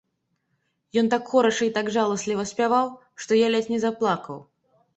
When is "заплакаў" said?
3.87-4.45